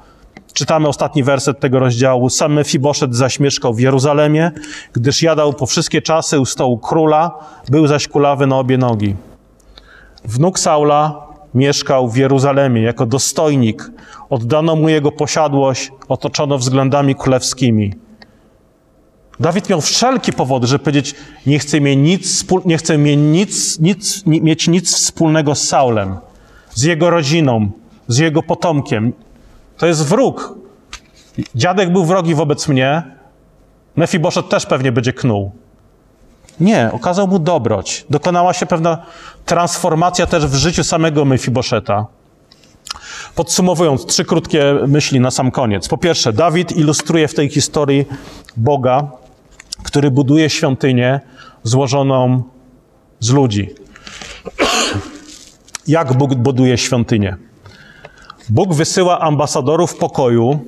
[0.53, 2.29] Czytamy ostatni werset tego rozdziału.
[2.29, 4.51] Sam Mefiboszet zaś mieszkał w Jeruzalemie,
[4.93, 7.31] gdyż jadał po wszystkie czasy u stołu króla,
[7.69, 9.15] był zaś kulawy na obie nogi.
[10.25, 11.24] Wnuk Saula
[11.55, 13.91] mieszkał w Jeruzalemie jako dostojnik.
[14.29, 17.93] Oddano mu jego posiadłość, otoczono względami królewskimi.
[19.39, 21.15] Dawid miał wszelkie powody, żeby powiedzieć,
[21.45, 26.17] nie chcę mieć nic, nie chcę mieć nic, nic, mieć nic wspólnego z Saulem,
[26.73, 27.71] z jego rodziną,
[28.07, 29.13] z jego potomkiem.
[29.77, 30.57] To jest wróg.
[31.55, 33.15] Dziadek był wrogi wobec mnie,
[33.95, 35.51] Mefiboszet też pewnie będzie knuł.
[36.59, 38.05] Nie, okazał mu dobroć.
[38.09, 39.05] Dokonała się pewna
[39.45, 42.05] transformacja też w życiu samego Mefiboszeta.
[43.35, 45.87] Podsumowując, trzy krótkie myśli na sam koniec.
[45.87, 48.05] Po pierwsze, Dawid ilustruje w tej historii
[48.57, 49.07] Boga,
[49.83, 51.19] który buduje świątynię
[51.63, 52.43] złożoną
[53.19, 53.69] z ludzi.
[55.87, 57.37] Jak Bóg buduje świątynię?
[58.49, 60.59] Bóg wysyła ambasadorów pokoju,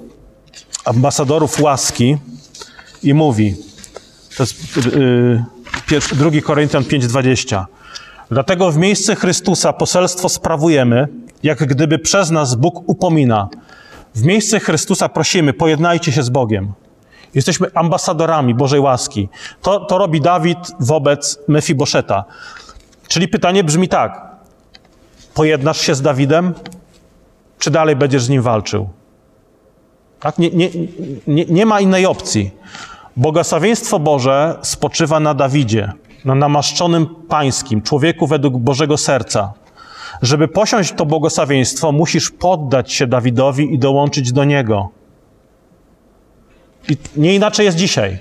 [0.85, 2.17] ambasadorów łaski
[3.03, 3.55] i mówi,
[4.37, 5.43] to jest yy,
[5.87, 7.65] 2 Koryntian 5:20.
[8.31, 11.07] Dlatego w miejsce Chrystusa poselstwo sprawujemy,
[11.43, 13.49] jak gdyby przez nas Bóg upomina.
[14.15, 16.73] W miejsce Chrystusa prosimy, pojednajcie się z Bogiem.
[17.35, 19.29] Jesteśmy ambasadorami Bożej łaski.
[19.61, 22.25] To, to robi Dawid wobec Mefiboszeta.
[23.07, 24.21] Czyli pytanie brzmi tak.
[25.33, 26.53] Pojednasz się z Dawidem,
[27.59, 28.89] czy dalej będziesz z nim walczył?
[30.19, 30.37] Tak?
[30.37, 30.69] Nie, nie,
[31.27, 32.51] nie, nie ma innej opcji.
[33.17, 35.91] Błogosławieństwo Boże spoczywa na Dawidzie,
[36.25, 39.53] na namaszczonym pańskim, człowieku według Bożego serca.
[40.21, 44.89] Żeby posiąść to błogosławieństwo, musisz poddać się Dawidowi i dołączyć do niego.
[46.89, 48.19] I nie inaczej jest dzisiaj.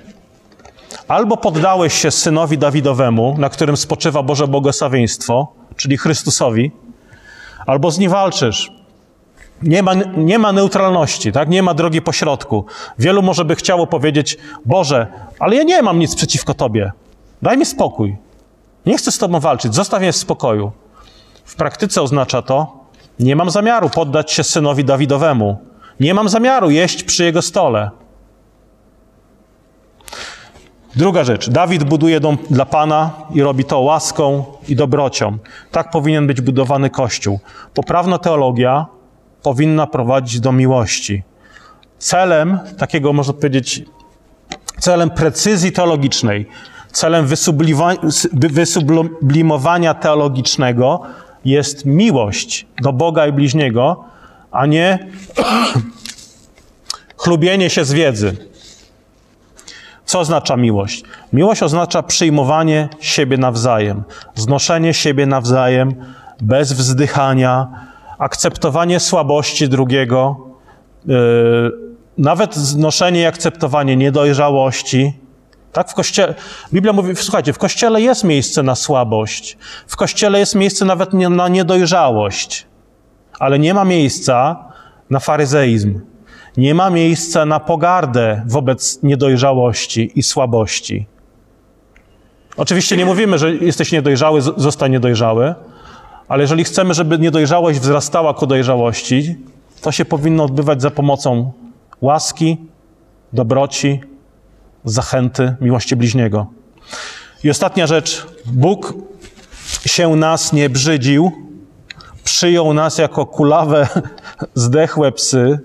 [1.08, 6.70] Albo poddałeś się synowi Dawidowemu, na którym spoczywa Boże błogosławieństwo, czyli Chrystusowi,
[7.66, 8.72] albo z nim walczysz.
[9.62, 11.48] Nie ma, nie ma neutralności, tak?
[11.48, 12.64] nie ma drogi pośrodku.
[12.98, 15.06] Wielu może by chciało powiedzieć: Boże,
[15.38, 16.92] ale ja nie mam nic przeciwko Tobie.
[17.42, 18.16] Daj mi spokój.
[18.86, 20.72] Nie chcę z Tobą walczyć, zostaw mnie w spokoju.
[21.44, 22.86] W praktyce oznacza to:
[23.18, 25.58] nie mam zamiaru poddać się synowi Dawidowemu.
[26.00, 27.90] Nie mam zamiaru jeść przy jego stole.
[30.96, 31.50] Druga rzecz.
[31.50, 35.38] Dawid buduje dom dla Pana i robi to łaską i dobrocią.
[35.70, 37.40] Tak powinien być budowany Kościół.
[37.74, 38.86] Poprawna teologia
[39.46, 41.22] powinna prowadzić do miłości.
[41.98, 43.82] Celem takiego, można powiedzieć,
[44.78, 46.46] celem precyzji teologicznej,
[46.92, 47.26] celem
[48.32, 51.02] wysublimowania teologicznego
[51.44, 54.04] jest miłość do Boga i bliźniego,
[54.50, 54.98] a nie
[57.22, 58.36] chlubienie się z wiedzy.
[60.04, 61.02] Co oznacza miłość?
[61.32, 65.94] Miłość oznacza przyjmowanie siebie nawzajem, znoszenie siebie nawzajem
[66.40, 67.86] bez wzdychania,
[68.18, 70.36] akceptowanie słabości drugiego,
[71.06, 71.16] yy,
[72.18, 75.12] nawet znoszenie i akceptowanie niedojrzałości,
[75.72, 75.90] Tak?
[75.90, 76.34] W kościele,
[76.72, 81.48] Biblia mówi, słuchajcie, w kościele jest miejsce na słabość, w kościele jest miejsce nawet na
[81.48, 82.66] niedojrzałość,
[83.38, 84.64] ale nie ma miejsca
[85.10, 86.00] na faryzeizm.
[86.56, 91.06] Nie ma miejsca na pogardę wobec niedojrzałości i słabości.
[92.56, 95.54] Oczywiście nie mówimy, że jesteś niedojrzały, zostań niedojrzały,
[96.28, 99.36] ale jeżeli chcemy, żeby niedojrzałość wzrastała ku dojrzałości,
[99.80, 101.52] to się powinno odbywać za pomocą
[102.00, 102.56] łaski,
[103.32, 104.00] dobroci,
[104.84, 106.46] zachęty, miłości bliźniego.
[107.44, 108.26] I ostatnia rzecz.
[108.46, 108.94] Bóg
[109.86, 111.32] się nas nie brzydził,
[112.24, 113.88] przyjął nas jako kulawe,
[114.54, 115.58] zdechłe psy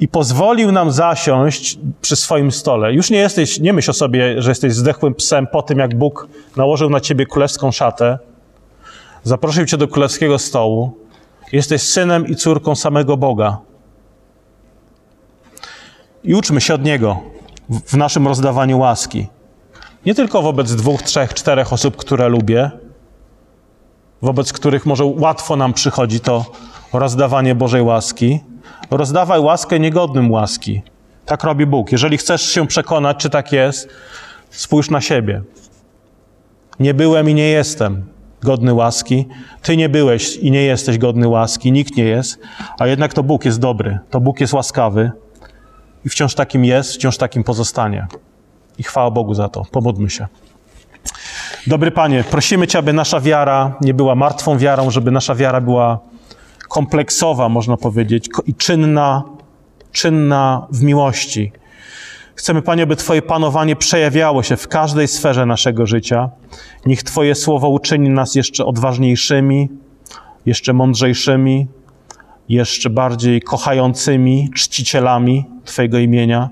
[0.00, 2.92] i pozwolił nam zasiąść przy swoim stole.
[2.92, 6.28] Już nie jesteś, nie myśl o sobie, że jesteś zdechłym psem po tym, jak Bóg
[6.56, 8.18] nałożył na ciebie królewską szatę,
[9.22, 10.98] zaprosił cię do królewskiego stołu.
[11.52, 13.58] Jesteś synem i córką samego Boga.
[16.24, 17.20] I uczmy się od Niego
[17.86, 19.26] w naszym rozdawaniu łaski.
[20.06, 22.70] Nie tylko wobec dwóch, trzech, czterech osób, które lubię,
[24.22, 26.44] wobec których może łatwo nam przychodzi to
[26.92, 28.40] rozdawanie Bożej łaski.
[28.90, 30.82] Rozdawaj łaskę niegodnym łaski.
[31.26, 31.92] Tak robi Bóg.
[31.92, 33.88] Jeżeli chcesz się przekonać, czy tak jest,
[34.50, 35.42] spójrz na siebie.
[36.80, 38.12] Nie byłem i nie jestem
[38.44, 39.28] godny łaski.
[39.62, 41.72] Ty nie byłeś i nie jesteś godny łaski.
[41.72, 42.38] Nikt nie jest.
[42.78, 43.98] A jednak to Bóg jest dobry.
[44.10, 45.10] To Bóg jest łaskawy.
[46.04, 48.06] I wciąż takim jest, wciąż takim pozostanie.
[48.78, 49.64] I chwała Bogu za to.
[49.70, 50.26] Pomódlmy się.
[51.66, 55.98] Dobry Panie, prosimy Cię, aby nasza wiara nie była martwą wiarą, żeby nasza wiara była
[56.68, 59.22] kompleksowa, można powiedzieć, i czynna,
[59.92, 61.52] czynna w miłości.
[62.34, 66.30] Chcemy, Panie, by Twoje panowanie przejawiało się w każdej sferze naszego życia.
[66.86, 69.68] Niech Twoje słowo uczyni nas jeszcze odważniejszymi,
[70.46, 71.66] jeszcze mądrzejszymi,
[72.48, 76.50] jeszcze bardziej kochającymi czcicielami Twojego imienia.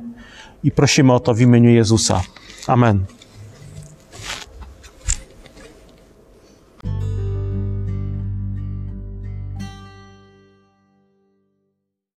[0.64, 2.22] I prosimy o to w imieniu Jezusa.
[2.66, 3.04] Amen.